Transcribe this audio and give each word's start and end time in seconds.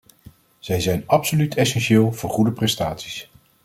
Zij 0.59 0.79
zijn 0.79 1.03
absoluut 1.07 1.55
essentieel 1.55 2.11
voor 2.13 2.29
goede 2.29 2.51
prestaties. 2.51 3.29